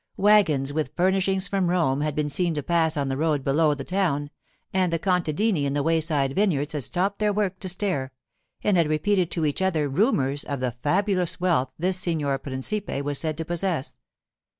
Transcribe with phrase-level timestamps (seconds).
[0.17, 3.83] Wagons with furnishings from Rome had been seen to pass on the road below the
[3.83, 4.31] town,
[4.73, 8.11] and the contadini in the wayside vineyards had stopped their work to stare,
[8.63, 13.19] and had repeated to each other rumours of the fabulous wealth this signor principe was
[13.19, 13.99] said to possess.